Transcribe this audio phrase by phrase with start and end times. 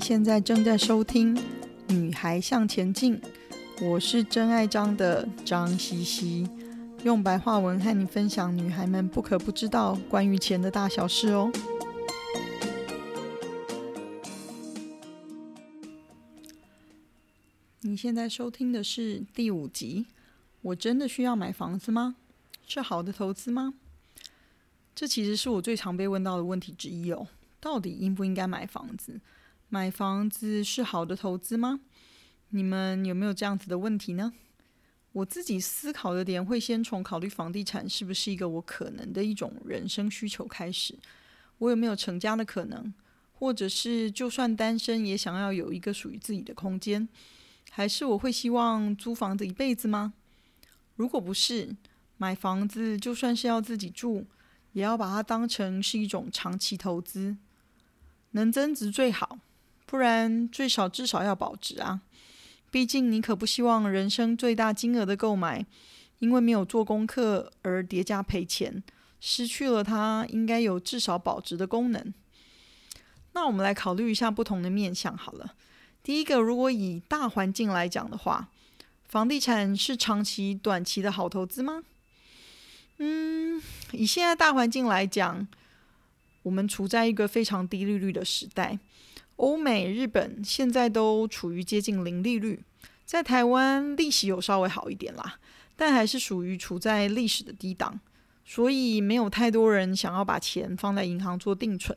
[0.00, 1.34] 现在正在收听
[1.88, 3.20] 《女孩向前进》，
[3.84, 6.48] 我是真爱张的张西西，
[7.02, 11.50] 用白话文和你分享女孩们不可不知道关于钱的大小事哦。
[17.80, 20.06] 你现在收听的是第五集。
[20.60, 22.16] 我真的需要买房子吗？
[22.66, 23.74] 是好的投资吗？
[24.94, 27.26] 这其实是我最常被问到的问题之一哦。
[27.60, 29.20] 到底应不应该买房子？
[29.70, 31.80] 买房子是好的投资吗？
[32.50, 34.32] 你们有没有这样子的问题呢？
[35.12, 40.98] 我自己思考的点会先从考虑房地产是不是一个我可能的一种人生需求开始。
[41.58, 42.94] 我有没有成家的可能？
[43.34, 47.06] 或者是就算单身也想要有一个属于自己的空间？
[47.70, 50.14] 还是我会希望租房子一辈子吗？
[50.96, 51.76] 如果不是，
[52.16, 54.26] 买房子就算是要自己住，
[54.72, 57.36] 也要把它当成是一种长期投资，
[58.30, 59.38] 能增值最好，
[59.88, 62.02] 不然最少至少要保值啊。
[62.70, 65.64] 毕竟你可不希望人生最大金额的购买，
[66.18, 68.82] 因为没有做功课而叠加赔钱，
[69.18, 72.12] 失去了它应该有至少保值的功能。
[73.32, 75.54] 那我们来考虑一下不同的面向好了。
[76.02, 78.50] 第一个，如果以大环境来讲的话，
[79.08, 81.82] 房地产是长期、短期的好投资吗？
[82.98, 85.48] 嗯，以现在大环境来讲，
[86.42, 88.78] 我们处在一个非常低利率的时代。
[89.38, 92.62] 欧美、日本现在都处于接近零利率，
[93.04, 95.38] 在台湾利息有稍微好一点啦，
[95.74, 98.00] 但还是属于处在历史的低档，
[98.44, 101.96] 所以没有太多人想要把钱放在银行做定存，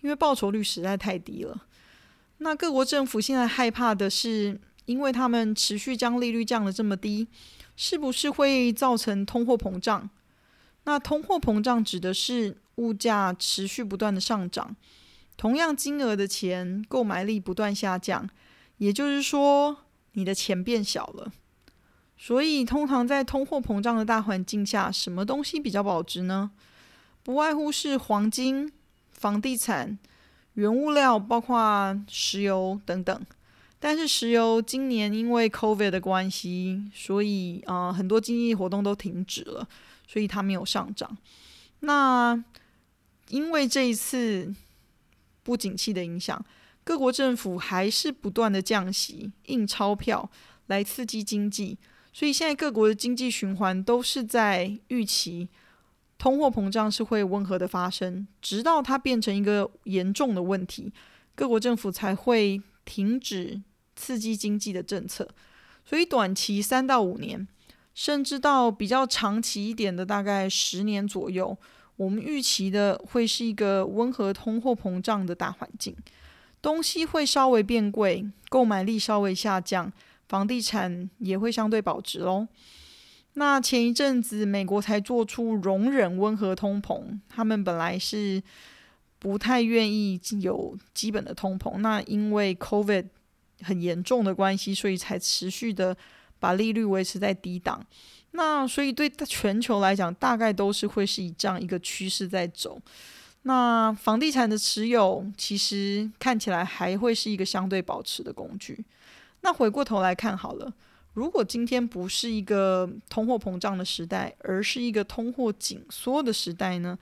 [0.00, 1.66] 因为报酬率实在太低了。
[2.38, 7.28] 那各国政府现在害怕的是，因为他们持续将利率降得这么低，
[7.76, 10.10] 是不是会造成通货膨胀？
[10.84, 14.74] 那通货膨胀指的是物价持续不断的上涨，
[15.40, 18.28] 同样金额的钱购买力不断下降，
[18.76, 19.74] 也就是说
[20.12, 21.32] 你的钱变小了。
[22.18, 26.50] 所以通常在通货膨胀的大环境下，什么东西比较保值呢？
[27.22, 28.70] 不外乎是黄金、
[29.12, 29.98] 房地产。
[30.52, 33.26] 原物料包括石油等等，
[33.78, 39.66] 但是石油今年因为 COVID 的关系，所以啊、呃、很多经济活动都停止了，
[40.06, 41.16] 所以它没有上涨。
[41.78, 42.44] 那
[43.28, 44.54] 因为这一次
[45.42, 46.44] 不景气的影响，
[46.84, 50.30] 各国政府还是不断的降息、印钞票
[50.66, 51.78] 来刺激经济，
[52.12, 55.48] 所以现在各国的经济循环都是在预期。
[56.18, 60.92] 通货膨胀是会温和的发生，直到它变成一个严重的问题，
[61.34, 63.62] 各国政府才会停止
[63.96, 65.26] 刺激经济的政策。
[65.82, 67.48] 所以短期三到五年，
[67.94, 71.56] 甚至到比较长期一点的大概十年左右，
[72.00, 75.94] 我们预期的会是一个温和通货膨胀的大环境，
[76.62, 79.92] 东西会稍微变贵，购买力稍微下降，
[80.26, 82.48] 房地产也会相对保值喽。
[83.34, 88.42] 那前一阵子，美国才做出容忍温和通膨，他们本来是
[89.18, 93.08] 不太愿意有基本的通膨，那因为 COVID
[93.60, 95.94] 很严重的关系，所以才持续的
[96.38, 97.86] 把利率维持在低档。
[98.32, 102.80] 那所以对全球来讲，大概都是会是以这样一个趋势在走。
[103.42, 108.84] 那房地产的持有，其实看起来还会是一个相对保持的工具。
[109.40, 110.72] 那回过头来看好了。
[111.14, 116.96] 如果今天不是一个通货膨胀的时代，而是一个通货紧缩的时代呢？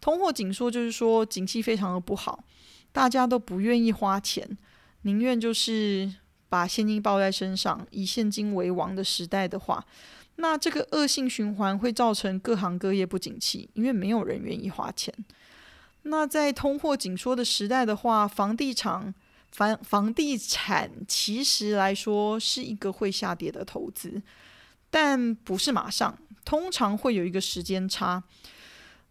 [0.00, 2.42] 通货紧缩就是说，景气非常的不好，
[2.90, 4.58] 大家都不愿意花钱，
[5.02, 6.12] 宁愿就是
[6.48, 9.86] 把现金抱在身上，以现金为王的时代的话，
[10.36, 15.12] 那这个恶性循环会造成各行各业不景气，因为没有人愿意花钱。
[16.02, 19.14] 那在通货紧缩的时代的话，房地产。
[19.52, 24.22] 房房地产其实来说是一个会下跌的投资，
[24.88, 28.24] 但不是马上，通常会有一个时间差。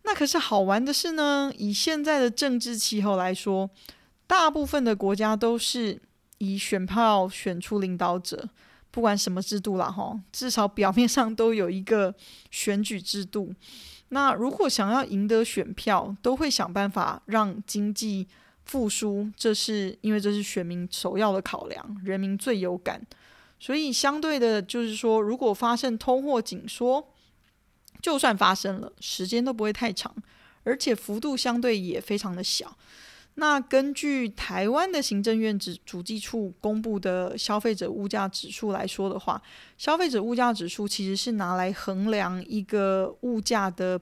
[0.01, 3.69] 那可是好玩的是呢，以现在的政治气候来说，
[4.25, 6.01] 大部分的国家都是
[6.39, 8.49] 以选票选出领导者，
[8.91, 12.13] 不管什么制度啦，哈，至少表面上都有一个
[12.51, 13.53] 选举制度。
[14.09, 18.27] 那如果想要赢得选票，都会想办法让经济。
[18.63, 23.05] 复苏，这是因为这是选民首要的考量，人民最有感，
[23.59, 27.05] 所以相对的，就是说，如果发生通货紧缩，
[28.01, 30.15] 就算发生了，时间都不会太长，
[30.63, 32.77] 而且幅度相对也非常的小。
[33.35, 39.41] 那根据台湾的行政院主主计处公布的消费者物价指数来说的话，
[39.77, 43.99] 消费者物价指数其实是拿来衡量一个物价的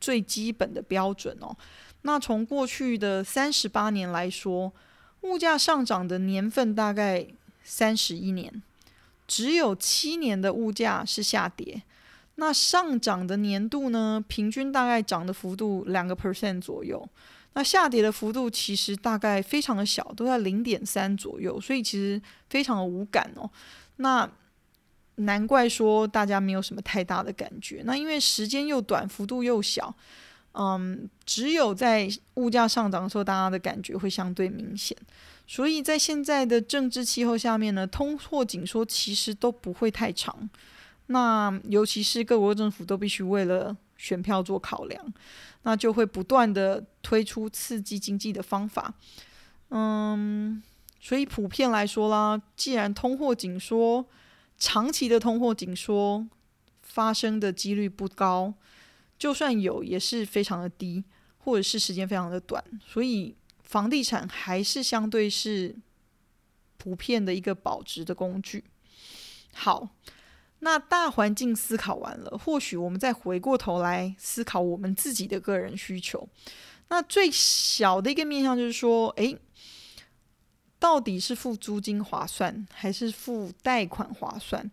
[0.00, 1.56] 最基本的标准哦。
[2.02, 4.72] 那从过去的三十八年来说，
[5.20, 7.24] 物价上涨的年份大概
[7.62, 8.62] 三十一年，
[9.28, 11.80] 只有七年的物价是下跌。
[12.34, 17.08] 那上涨的年度呢，平均大概涨的幅度两个 percent 左右。
[17.54, 23.50] 那下跌的幅度其实大概非常的小，都在零点三左右，所以其实非常的无感哦。
[23.96, 24.28] 那
[25.16, 27.82] 难怪说大家没有什么太大的感觉。
[27.84, 29.94] 那因为时间又短，幅度又小，
[30.52, 34.96] 嗯，只有在物价上涨的时候，大家的感觉会相对明显。
[35.46, 40.48] 所以在现在的政治气候下面呢，通货紧缩其实都不会太长。
[41.08, 45.14] 那尤其是各国政府都必须为了选票做考量，
[45.62, 48.92] 那就会不断的推出刺激经济的方法。
[49.68, 50.60] 嗯，
[50.98, 54.04] 所以普遍来说啦，既然通货紧缩，
[54.58, 56.26] 长期的通货紧缩
[56.80, 58.52] 发生的几率不高，
[59.16, 61.04] 就算有也是非常的低，
[61.38, 65.76] 或者是时间非常的短，所以房地产还是相对是
[66.76, 68.64] 普遍的一个保值的工具。
[69.54, 69.90] 好。
[70.64, 76.28] 那大环境思考完了，或许我们再回过头来思考我们自己的个人需求。
[76.88, 79.36] 那最小的一个面向就是说，诶，
[80.78, 84.70] 到底是付租金划算，还是付贷款划算？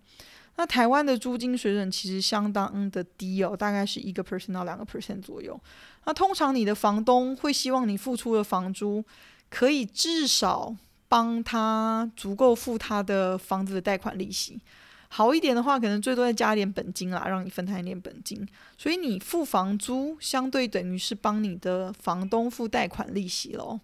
[0.58, 5.60] 那台湾的租金水准其实相当的低哦，大概是一个 percent 到两个 percent 左右。
[6.06, 9.04] 那通常你的房东会希望你付出的房租
[9.50, 10.76] 可以至少
[11.08, 14.62] 帮他足够付他的房子的贷款利息。
[15.12, 18.48] 好一点的话，可能最多再加一点本金啦，让你分摊一点本金。
[18.78, 23.82] 所以你付房租，相对等于是帮你的房东付贷款利息咯。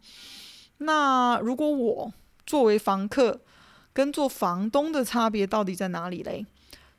[0.78, 2.14] 那如果我
[2.46, 3.42] 作为房客，
[3.92, 6.46] 跟做房东的差别到底在哪里嘞？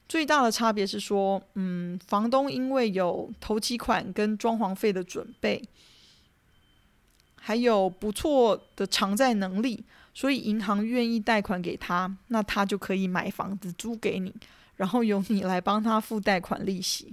[0.09, 5.63] 最大的差别是说，嗯，房东因为有头期款跟装潢费的准备，
[7.37, 9.85] 还有不错的偿债能力。
[10.17, 14.35] 所以银行愿意贷款给他，那他就可以买房子租给你，
[14.77, 17.13] 然后由你来帮他付贷款利息。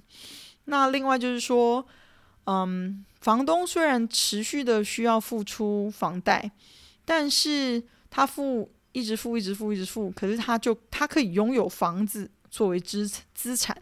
[0.64, 1.86] 那另外就是说，
[2.46, 6.50] 嗯，房东虽然持续的需要付出房贷，
[7.04, 13.78] 但是他付一直付一直付一直付，可是他就他可以拥有房子作为资资产。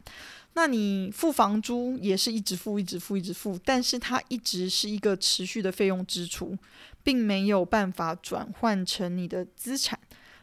[0.54, 6.58] 那你付房租也是一直付一直付一直付，但是它一直是一个持续的费用支出。
[7.04, 10.00] 并没有办法转换成你的资产，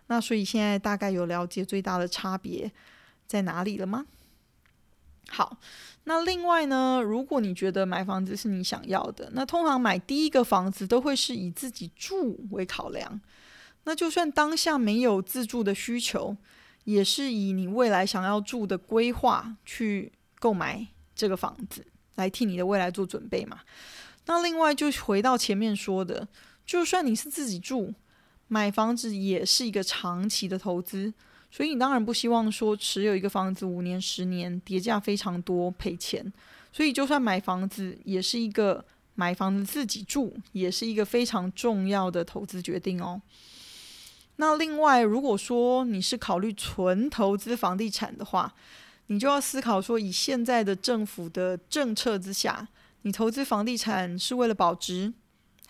[0.08, 2.68] 那所以现在大概有了解最大的差别
[3.28, 4.06] 在哪里了吗？
[5.28, 5.58] 好，
[6.02, 13.20] 那另外呢，如果你觉得买房子是你想要的，那通常买第一个房子都会是以自己住为考量。
[13.84, 16.36] 那就算当下没有自住的需求，
[16.88, 23.60] 也是以你未来想要住的规划去购买这个房子，来替你的未来做准备嘛。
[24.24, 26.26] 那另外就回到前面说的。
[26.64, 27.92] 就算你是自己住，
[28.46, 31.12] 买房子也是一个长期的投资，
[31.50, 36.32] 所以你当然不希望说持有一个房子五年、十年，跌价非常多赔钱。
[36.72, 38.82] 所以就算买房子，也是一个
[39.14, 43.20] 买房子自己住，也是一个非常重要的投资决定哦。
[44.40, 48.52] 那另外，如果说你是考虑纯投资房地产的话，
[49.06, 52.66] 你就要思考说，以现在的政府的政策之下，
[53.02, 55.12] 你投资房地产是为了保值。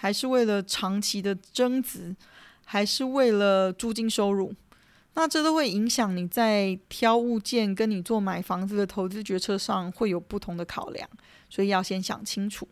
[0.00, 2.14] 还是为了长期的增值，
[2.64, 4.54] 还是为了租金收入？
[5.14, 11.10] 那这都会影响你在挑物件跟你做买房子的投资决策上会有不同的考量，
[11.50, 12.68] 所以要先想清楚。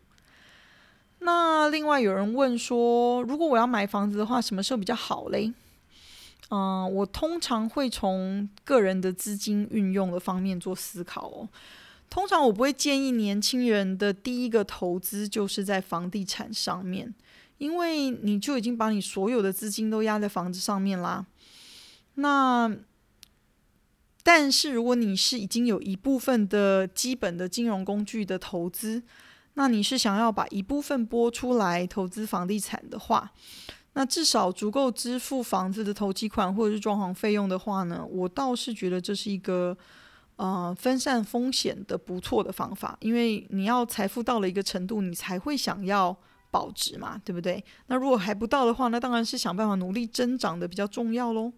[1.19, 5.51] 那另外有人问说，如果我要买房子的话，什么时候比较好嘞？
[6.49, 11.49] 嗯、我通常会从个人的资金运用的方面做思考哦。
[12.09, 17.13] 通常我不会建议年轻人的第一个投资就是在房地产上面，
[17.57, 21.25] 因为你就已经把你所有的资金都压在房子上面啦。
[22.15, 22.73] 那
[24.23, 29.03] 但是如果你是已经有一部分的基本的金融工具的投资，
[29.55, 33.31] 那你是想要把一部分拨出来投资房地产的话，
[33.97, 39.75] 那至少足够支付房子的头期款或者是装潢费用的话呢，我倒是觉得这是一个。
[40.39, 46.15] 呃，分散风险的不错的方法，因为你要财富到了一个程度，你才会想要
[46.51, 47.63] 保值嘛，对不对？
[47.87, 51.51] 那如果还不到的话，那当然是想办法努力增长的比较重要喽。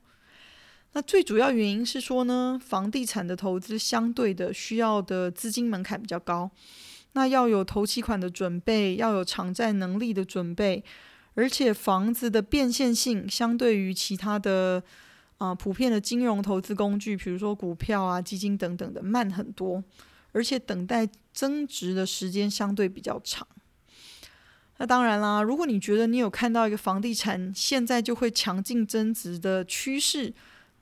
[0.93, 6.49] 那最主要原因是说呢，房地产的投资相对的需要的资金门槛比较高，
[7.11, 10.81] 那要有头期款的准备，要有偿债能力的准备，
[11.39, 14.83] 而且房子的变现性相对于其他的。
[15.39, 19.81] 啊、普遍的金融投资工具，比如说股票啊、基金等等的，慢很多，
[20.33, 23.47] 而且等待增值的时间相对比较长。
[24.79, 30.33] 那当然啦，如果你觉得你有看到一个房地产现在就会强劲增值的趋势，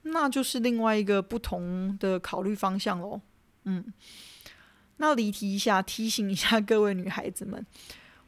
[0.02, 3.20] 那就是另外一个不同的考虑方向喽。
[3.62, 3.84] 嗯，
[4.96, 7.64] 那离题一下，提醒一下各位女孩子们，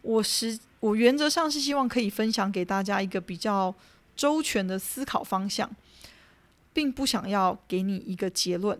[0.02, 3.74] 我是我原则上是希望可以分享给大家一个比较
[4.16, 5.70] 周全的思考方向，
[6.72, 8.78] 并不想要给你一个结论。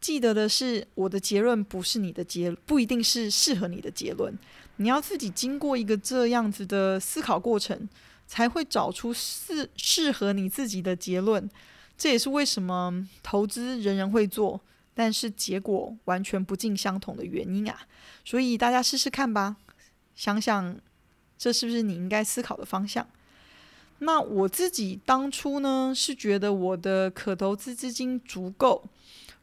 [0.00, 4.38] 记得的是，我的结论不是你的结，不一定是适合你的结论。
[4.76, 7.88] 你要自己经过一个这样子的思考过程，
[8.26, 11.50] 才会找出适适合你自己的结论。
[11.96, 14.60] 这也是为什么投资人人会做，
[14.94, 17.76] 但是结果完全不尽相同的原因啊。
[18.24, 19.56] 所以大家试试看吧，
[20.14, 20.78] 想想
[21.38, 23.06] 这是不是你应该思考的方向。
[24.00, 28.84] 那我自己当初呢，是觉得我的可投资资金足够。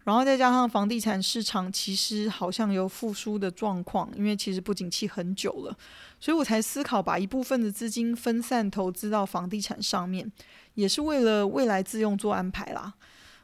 [0.04, 5.76] 然后再加上房地产市场其实好像有复苏的状况，因为其实不景气很久了，
[6.20, 10.32] 所以我才思考把一部分的资金分散投资到房地产上面，
[10.76, 12.94] 也是为了未来自用做安排啦。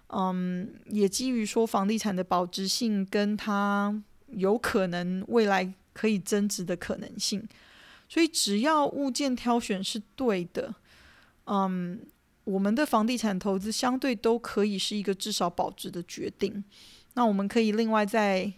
[0.10, 7.44] 嗯，也基于说房地产的保值性跟它有可能未来可以增值的可能性，
[8.12, 10.76] 所以只要物件挑选是对的，
[11.46, 12.06] 嗯。
[12.44, 16.62] 我们的房地产投资相对都可以是一个至少保值的决定。
[17.14, 18.52] 那我们可以另外再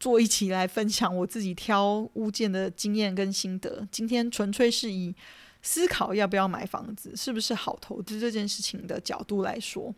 [0.00, 3.86] 做一起来分享我自己挑物件的经验跟心得。
[3.92, 5.14] 今天纯粹是以
[5.62, 9.94] 思考要不要买房子，是不是好投资这件事情的角度来说。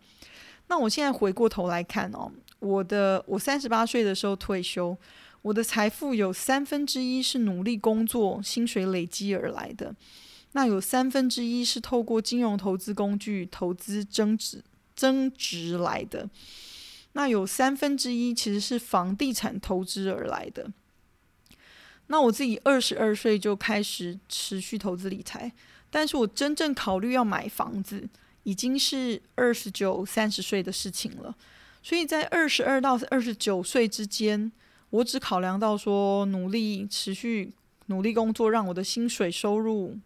[0.69, 4.97] 那我现在回过头来看哦，我的我三十八岁的时候退休，
[5.43, 9.95] 我的财富有三分之一是努力工作、薪水累积而来的。
[10.53, 14.63] 那有三分之一是透过金融投资工具投资增值
[14.97, 16.29] 增值来的，
[17.13, 20.71] 那有三分之一其实是房地产投资而来的。
[22.09, 25.53] 那我自己二十二岁就开始持续投资理财，
[25.89, 28.09] 但是我真正考虑要买房子，
[28.43, 31.35] 已经是二十九、三十岁的事情了。
[31.83, 34.51] 所以在二十二到二十九岁之间，
[34.91, 37.55] 我只考量到说努力持续
[37.87, 39.99] 努力工作，让我的薪水收入。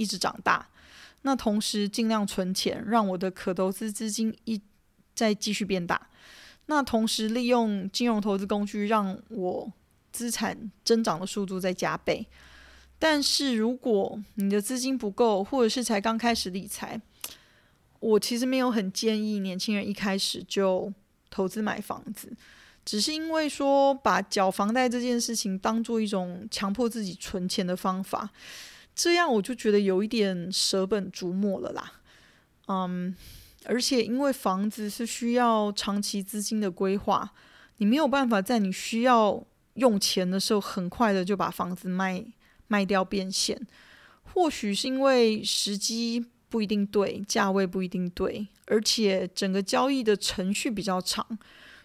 [0.00, 0.68] 一直长大，
[1.22, 4.62] 那同时尽量存钱，让我的可投资资金一
[5.12, 6.08] 再继续变大。
[6.66, 9.72] 那同时利用金融投资工具，让我
[10.12, 12.24] 资产增长的速度再加倍。
[12.96, 17.00] 但是如果你的资金不够，或者是才刚开始理财，
[17.98, 20.92] 我其实没有很建议年轻人一开始就
[21.28, 22.32] 投资买房子，
[22.88, 28.30] 只是因为说把缴房贷这件事情当做一种强迫自己存钱的方法。
[28.94, 31.92] 这样我就觉得有一点舍本逐末了啦，
[32.68, 33.14] 嗯，
[33.66, 37.30] 而且因为房子是需要长期资金的规划，
[37.76, 42.24] 你没有办法在你需要用钱的时候很快的就把房子卖
[42.68, 43.60] 卖掉变现。
[44.32, 51.38] 或许是因为时机不一定对，价位不一定对，而且整个交易的程序比较长，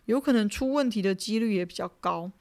[0.05, 2.31] 有可能出问题的几率也比较高。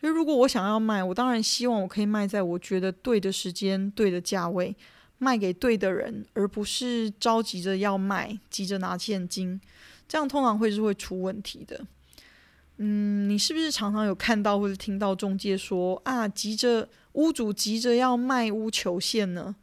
[0.00, 4.76] 所以，如果我想要卖，我当然希望我可以卖在我觉得对的时间、对的价位，
[5.18, 9.60] 卖给对的人，而不是着急着要卖、急着拿现金。
[10.06, 11.84] 这样通常会是会出问题的。
[12.76, 19.56] 嗯，你是不是常常有看到或者听到中介说啊，急着屋主急着要卖屋求现呢？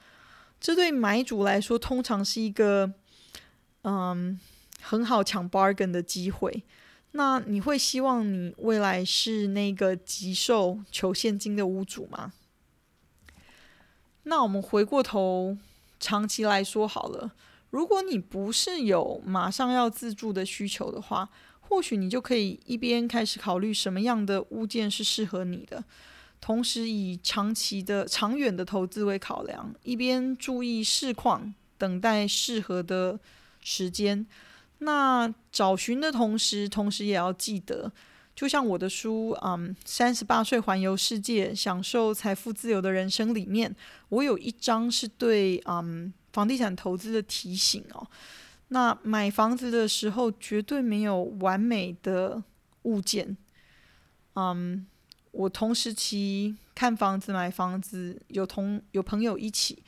[0.60, 2.92] 这对买主来说，通常是一个
[3.84, 4.40] 嗯
[4.82, 6.63] 很好抢 bargain 的机会。
[7.15, 12.34] 那你会希望你未来是那个急售求现金的屋主吗？
[14.24, 15.55] 那我们回过头
[16.00, 17.32] 长期来说好了，
[17.70, 21.29] 如果你不是有马上要自住的需求的话，
[21.62, 25.84] 或许你就可以一边开始考虑什么样的物件是适合你的，
[26.41, 33.20] 同时以长期的长远的投资为考量，一边注意市况，等待适合的
[33.62, 34.25] 时间。
[34.84, 37.92] 那找寻的同时，同时也要记得，
[38.36, 43.75] 就像我的书，嗯，三十八岁环游世界，享受财富自由的人生里面，
[44.10, 48.06] 我有一章是对嗯房地产投资的提醒哦。
[48.70, 52.42] 那买房子的时候，绝对没有完美的
[52.84, 53.38] 物件。
[54.36, 54.86] 嗯，
[55.32, 59.84] 我同时期看房子、买房子，有同有朋友一起。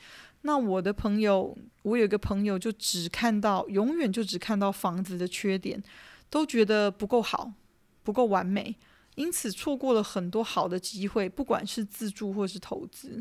[0.46, 5.82] 那我的朋友，我有一个朋友，就只看到永远就只看到房子的缺点，
[6.30, 7.52] 都觉得不够好，
[8.04, 8.76] 不够完美，
[9.16, 13.20] 因此错过了很多好的机会，不管是自住或是投资。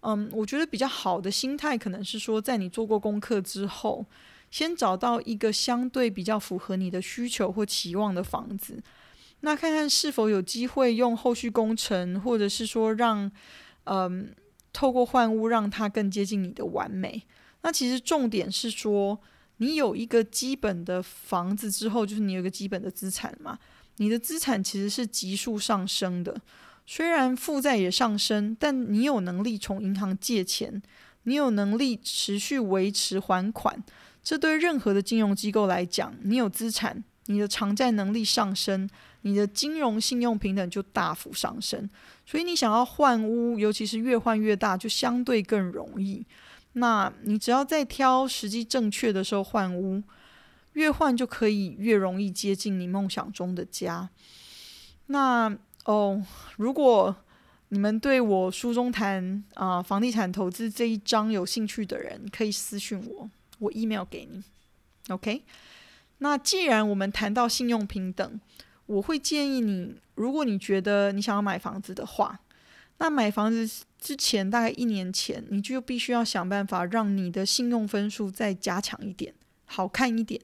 [0.00, 4.04] 嗯，我觉得比较好的心态可能是说，在你做过功课之后，
[4.50, 8.82] 先找到一个相对比较符合你的需求或期望的房子，
[9.40, 13.32] 那看看是否有机会用后续工程，或者是说让
[13.84, 14.34] 嗯。
[14.72, 17.22] 透过换屋让它更接近你的完美。
[17.62, 19.18] 那其实重点是说，
[19.58, 23.58] 你有一个基本的房子之后，就是你有一个基本的资产嘛。
[23.98, 26.34] 你的资产其实是急速上升的，
[26.86, 30.82] 虽然负债也上升，但你有能力从银行借钱，
[31.24, 33.84] 你有能力持续维持还款。
[34.24, 38.88] 这对任何的金融机构来讲，你有资产，你的偿债能力上升，
[39.22, 41.88] 你的金融信用平等就大幅上升。
[42.26, 46.24] 所以你想要换屋，尤其是越换越大，就相对更容易。
[46.74, 50.02] 那你只要在挑时机正确的时候换屋。
[50.74, 54.08] 越换就可以越容易接近你梦想中的家。
[55.08, 56.24] 那哦，
[56.56, 57.14] 如果
[57.68, 64.42] 你们对我书中谈啊、房地产投资这一章有兴趣的人，可以私讯我，我 email 给你。
[65.10, 65.42] OK？
[66.16, 68.40] 那既然我们谈到信用平等，
[68.92, 72.40] 我会建议你，如果你觉得你想要买房子的话，
[72.98, 79.32] 那买房子之前大概一年前，你就必须要想办法让你的信用分数再加强一点。
[79.64, 80.40] 好看一点，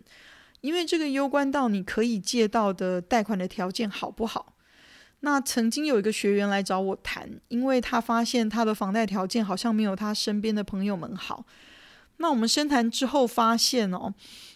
[0.63, 4.55] 因为这个攸关到你可以借到的贷款的条件好不好？
[5.21, 11.45] 那曾经有一个学员来找我谈，因为他发现他的房贷条件好像没有他身边的朋友们好。
[12.19, 14.13] 那我们深谈之后发现哦，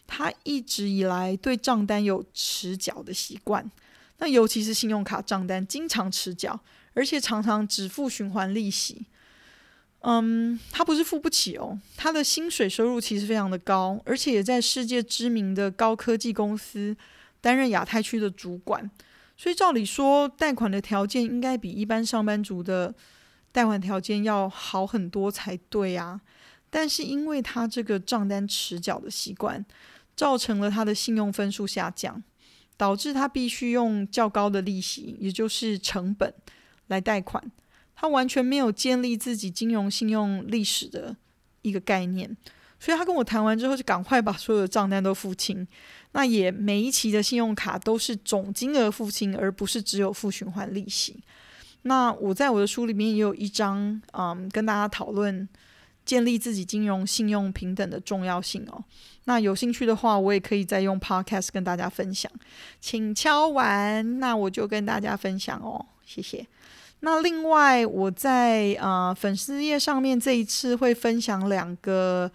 [0.07, 3.69] 他一直以来对账单有迟缴的习惯，
[4.19, 6.61] 那尤其是信用卡账单经常迟缴，
[6.95, 9.07] 而且常常只付循环利息。
[10.01, 16.97] 嗯，他不是付不起哦，他的薪水收入其实非常的高，而且也在世界知名的高科技公司
[17.41, 18.91] 担任亚太区的主管，
[19.37, 22.93] 所以照理说贷款的条件应该比一般上班族的
[23.53, 26.21] 贷款条件要好很多才对啊。
[26.75, 29.63] 但是因为他这个账单迟缴的习惯，
[30.17, 32.23] 造成了他的信用分数下降，
[32.79, 36.33] 导致他必须用较高的利息，也就是成本
[36.87, 37.45] 来贷款。
[37.95, 41.15] 他完全没有建立自己金融信用历史的
[41.61, 42.35] 一个概念，
[42.81, 45.69] 所以他跟我谈完之后，就赶快把所有的账单都付清。
[46.13, 51.23] 那也每一期的信用卡都是总金额付清，而不是只有付循环利息。
[51.83, 55.47] 那我在我的书里面也有一章，嗯，跟大家讨论
[56.05, 58.83] 建立自己金融信用平等的重要性哦。
[59.25, 62.31] 那有兴趣的话，我也可以再用 Podcast 跟大家分享，
[62.81, 66.45] 请敲完，那我就跟大家分享哦，谢谢。
[67.05, 72.31] 那另外，我在啊、粉丝页上面这一次会分享两个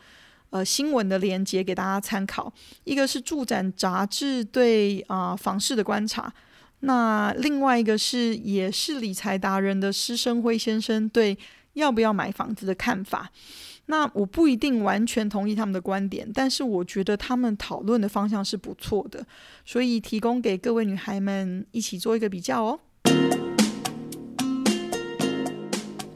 [0.49, 2.51] 呃新闻的连接给大家参考，
[2.83, 6.33] 一个是住展杂志对啊、房市的观察，
[6.81, 11.37] 那另外一个是也是理财达人的施生辉先生对
[11.77, 13.31] 要不要买房子的看法。
[13.89, 19.25] 那我不一定完全同意他们的观点，但是我觉得他们讨论的方向是不错的，
[19.63, 22.79] 所以提供给各位女孩们一起做一个比较哦。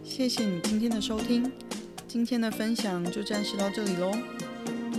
[0.03, 1.49] 谢谢你今天的收听，
[2.07, 4.11] 今天的分享就暂时到这里喽。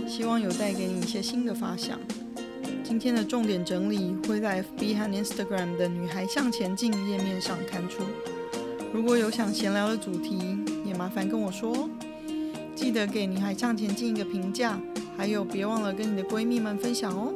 [0.07, 1.99] 希望有带给你一些新的发想。
[2.83, 8.03] 今天的重点整理会在 FB 和 Instagram 的“女孩向前进”页面上刊出。
[8.93, 10.37] 如果有想闲聊的主题，
[10.85, 11.89] 也麻烦跟我说哦。
[12.75, 14.79] 记得给“女孩向前进”一个评价，
[15.17, 17.33] 还有别忘了跟你的闺蜜们分享哦。